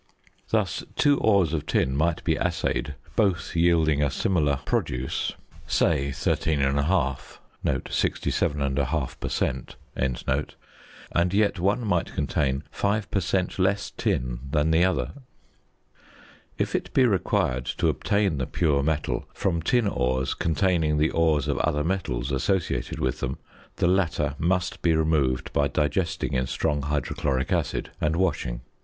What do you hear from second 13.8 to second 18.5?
tin than the other. If it be required to obtain the